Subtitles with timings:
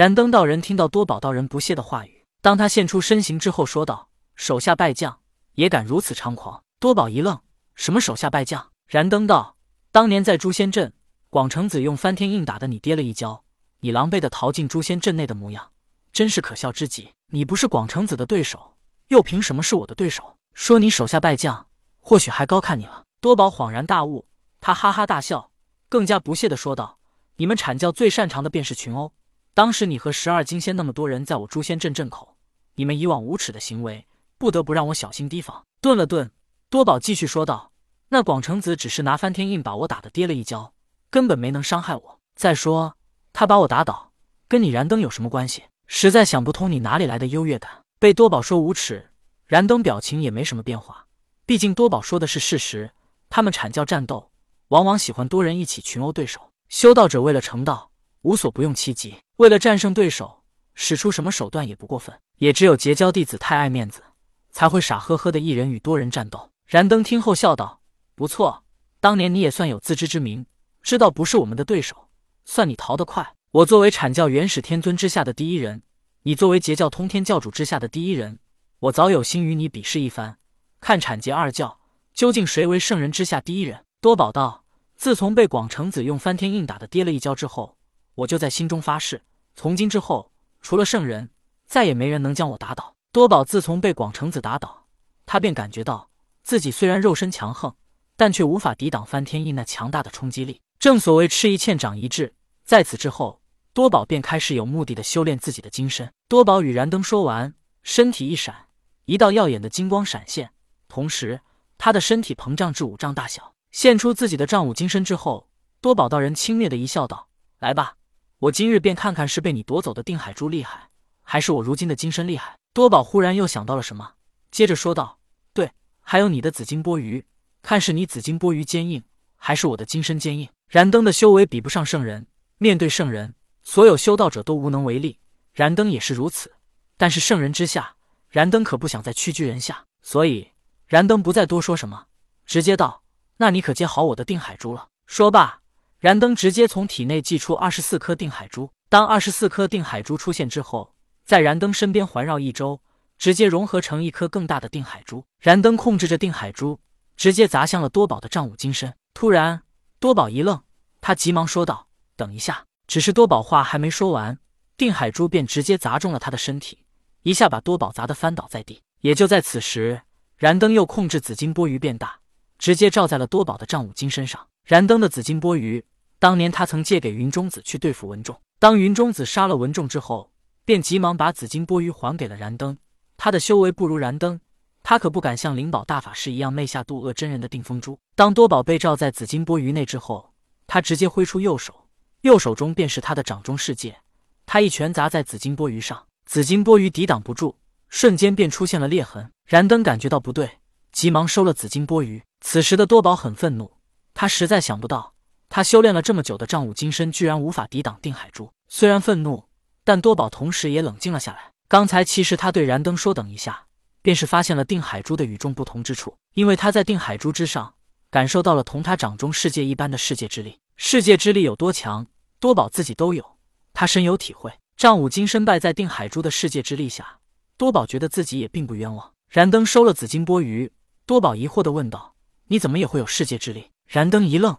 [0.00, 5.20] 燃灯道人听到多宝道人不屑的话语，当他现出身形之后，说道：“手下败将，
[5.56, 7.38] 也敢如此猖狂？”多宝一愣
[7.76, 9.58] ：“什么手下败将？”燃灯道
[9.92, 10.94] ：“当年在诛仙阵，
[11.28, 13.44] 广成子用翻天印打的你跌了一跤，
[13.80, 15.70] 你狼狈的逃进诛仙阵内的模样，
[16.14, 17.10] 真是可笑之极。
[17.26, 18.72] 你不是广成子的对手，
[19.08, 20.38] 又凭什么是我的对手？
[20.54, 21.66] 说你手下败将，
[22.00, 24.26] 或许还高看你了。”多宝恍然大悟，
[24.62, 25.50] 他哈哈大笑，
[25.90, 26.98] 更加不屑的说道
[27.36, 29.12] ：“你们阐教最擅长的便是群殴。
[29.52, 32.36] 当时你和十二金仙那么多人在我诛仙阵阵口，
[32.74, 34.06] 你们以往无耻的行为，
[34.38, 36.30] 不得不让我小心提防。”顿了顿，
[36.68, 37.72] 多宝继续说道。
[38.10, 40.72] 那广成子只是拿翻天印把我打得跌了一跤，
[41.10, 42.18] 根本没能伤害我。
[42.34, 42.96] 再说
[43.32, 44.12] 他把我打倒，
[44.48, 45.64] 跟你燃灯有什么关系？
[45.86, 47.84] 实在想不通你哪里来的优越感。
[47.98, 49.10] 被多宝说无耻，
[49.46, 51.06] 燃灯表情也没什么变化。
[51.46, 52.90] 毕竟多宝说的是事实，
[53.28, 54.30] 他们阐教战斗
[54.68, 56.40] 往往喜欢多人一起群殴对手。
[56.68, 57.89] 修道者为了成道，
[58.22, 59.16] 无所不用其极。
[59.36, 60.42] 为了战胜对手，
[60.74, 62.14] 使出什么手段也不过分。
[62.36, 64.02] 也只有结交弟子太爱面子，
[64.50, 66.50] 才会傻呵呵的一人与多人战斗。
[66.66, 67.80] 燃灯听后笑道。
[68.14, 68.64] 不错，
[69.00, 70.46] 当年你也算有自知之明，
[70.82, 72.08] 知道不是我们的对手，
[72.44, 73.34] 算你逃得快。
[73.50, 75.82] 我作为阐教元始天尊之下的第一人，
[76.22, 78.38] 你作为截教通天教主之下的第一人，
[78.78, 80.38] 我早有心与你比试一番，
[80.80, 81.80] 看阐截二教
[82.14, 83.84] 究竟谁为圣人之下第一人。
[84.00, 84.64] 多宝道：
[84.96, 87.76] 自从被广成子用翻天印打的跌了一跤之后，
[88.20, 89.22] 我就在心中发誓，
[89.54, 91.30] 从今之后，除了圣人，
[91.66, 92.96] 再也没人能将我打倒。
[93.12, 94.86] 多宝自从被广成子打倒，
[95.26, 96.10] 他便感觉到
[96.42, 97.74] 自己虽然肉身强横。
[98.16, 100.60] 但却无法抵挡翻天印那强大的冲击力。
[100.78, 102.34] 正所谓吃一堑长一智，
[102.66, 103.40] 在此之后，
[103.72, 106.12] 多宝便开始有目的的修炼自己的金身。
[106.28, 108.66] 多宝与燃灯说完，身体一闪，
[109.06, 110.50] 一道耀眼的金光闪现，
[110.86, 111.40] 同时
[111.78, 115.48] 他的身体膨胀至五丈大小，现出自己的丈五金身之后，
[115.80, 117.94] 多宝道人轻蔑的一笑，道：“来吧，
[118.40, 120.88] 我今日便看看是被你夺走的定海珠厉害，
[121.22, 124.14] 还是我如今的金身厉害。”多宝忽然又想到了什么，
[124.50, 125.18] 接着说道
[125.52, 127.22] ：“对，还有你的紫金钵盂。”
[127.60, 129.04] 看是你紫金钵盂坚硬，
[129.36, 130.48] 还是我的金身坚硬？
[130.68, 135.18] 燃灯的修为比不上圣人，面对圣人，所有修道者都无能为力。
[135.52, 136.50] 燃灯也是如此。
[136.96, 137.94] 但是圣人之下，
[138.30, 140.50] 燃灯可不想再屈居人下，所以
[140.86, 142.06] 燃灯不再多说什么，
[142.46, 143.02] 直接道
[143.36, 145.59] ：“那你可接好我的定海珠了。”说罢，
[146.00, 148.70] 燃灯直接从体内祭出二十四颗定海珠。
[148.88, 150.94] 当二十四颗定海珠出现之后，
[151.24, 152.80] 在燃灯身边环绕一周，
[153.18, 155.24] 直接融合成一颗更大的定海珠。
[155.38, 156.80] 燃灯控制着定海珠。
[157.16, 158.94] 直接砸向了多宝的丈五金身。
[159.12, 159.62] 突然，
[159.98, 160.62] 多宝一愣，
[161.02, 161.86] 他急忙说道
[162.16, 164.38] ：“等一下！”只是多宝话还没说完，
[164.78, 166.86] 定海珠便直接砸中了他的身体，
[167.24, 168.80] 一下把多宝砸得翻倒在地。
[169.02, 170.00] 也就在此时，
[170.38, 172.20] 燃灯又控制紫金钵盂变大，
[172.56, 174.46] 直接照在了多宝的丈五金身上。
[174.64, 175.82] 燃灯的紫金钵盂，
[176.20, 178.38] 当年他曾借给云中子去对付文仲。
[178.58, 180.30] 当云中子杀了文仲之后，
[180.66, 182.76] 便急忙把紫金钵盂还给了燃灯。
[183.16, 184.38] 他的修为不如燃灯。
[184.82, 187.98] 他可不敢像灵宝大法师一样昧下渡恶真人的定风珠。
[188.14, 190.32] 当多宝被罩在紫金钵盂内之后，
[190.66, 191.88] 他直接挥出右手，
[192.20, 193.96] 右手中便是他的掌中世界。
[194.44, 197.56] 他一拳砸在紫金钵盂上，紫金钵盂抵挡不住，
[197.88, 199.32] 瞬间便出现了裂痕。
[199.46, 200.58] 燃灯感觉到不对，
[200.92, 202.22] 急忙收了紫金钵盂。
[202.40, 203.72] 此时的多宝很愤怒，
[204.12, 205.14] 他实在想不到，
[205.50, 208.50] 他修炼了这么久的丈五金身居然无法抵挡定海珠。
[208.68, 209.44] 虽然愤怒，
[209.84, 211.52] 但多宝同时也冷静了下来。
[211.68, 213.66] 刚才其实他对燃灯说：“等一下。”
[214.02, 217.74] 便是发现了定海珠的与众不同之处，因为他在定海珠之上
[218.10, 220.58] 感受到了同他掌中世界一般的世界之力。
[220.76, 222.06] 世界之力有多强，
[222.38, 223.36] 多宝自己都有，
[223.74, 224.50] 他深有体会。
[224.76, 227.18] 丈五金身败在定海珠的世界之力下，
[227.58, 229.12] 多宝觉得自己也并不冤枉。
[229.28, 230.70] 燃灯收了紫金钵盂，
[231.04, 232.14] 多宝疑惑的问道
[232.48, 234.56] ：“你怎么也会有世界之力？”燃灯一愣，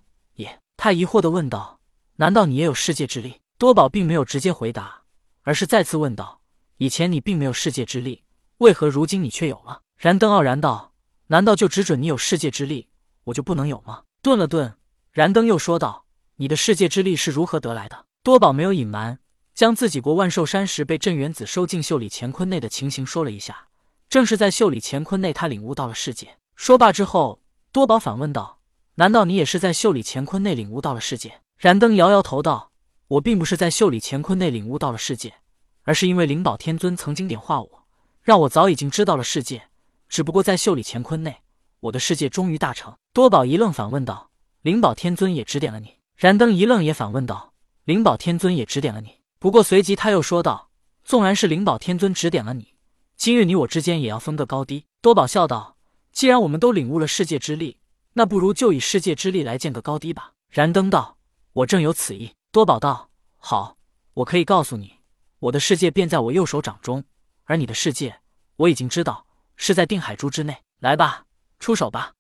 [0.84, 1.80] 他疑惑的问道
[2.18, 5.03] ：“难道你也有世界之力？”多宝并没有直接回答，
[5.44, 6.42] 而是再次问道
[6.78, 8.24] ：“以前你并没有世界之力。”
[8.58, 9.84] 为何如今你却有了？
[9.96, 10.94] 燃灯傲然道
[11.30, 12.88] ：“难道就只准你有世界之力，
[13.25, 14.74] 我就不能有吗？”顿了顿，
[15.12, 19.20] 燃灯又说道：“你的世界之力是如何得来的？”多宝没有隐瞒，
[19.53, 23.67] 将自己过万寿山时被镇元子收进袖里乾坤内的情形说了一下。
[24.09, 26.40] 正是在袖里乾坤内，他领悟到了世界。
[26.55, 27.40] 说罢之后，
[27.72, 28.58] 多宝反问道
[29.02, 32.72] ：“难道你也是在袖里乾坤内领悟到了世界？”燃灯摇摇头道
[33.18, 35.34] ：“我并不是在袖里乾坤内领悟到了世界，
[35.82, 37.88] 而是因为灵宝天尊曾经点化我。”
[38.22, 39.70] 让我早已经知道了世界，
[40.08, 41.38] 只不过在袖里乾坤内，
[41.80, 42.96] 我的世界终于大成。
[43.12, 44.30] 多宝一愣，反问道
[44.62, 47.53] ：“灵宝天尊也指点了你？”燃灯一愣，也反问道
[47.86, 50.70] ：“灵宝天尊也指点了你？”不过随即他又说道
[51.03, 52.76] ：“纵然是灵宝天尊指点了你，
[53.18, 55.78] 今日你我之间也要分个高低。”多宝笑道
[56.14, 57.80] ：“既然我们都领悟了世界之力，
[58.13, 61.17] 那不如就以世界之力来见个高低吧。”燃灯道
[61.53, 63.78] ：“我正有此意。”多宝道：“好，
[64.13, 64.97] 我可以告诉你，
[65.40, 67.03] 我的世界便在我右手掌中，
[67.46, 68.19] 而你的世界，
[68.58, 69.25] 我已经知道
[69.55, 70.58] 是在定海珠之内。
[70.79, 71.25] 来吧，
[71.59, 72.13] 出手吧。”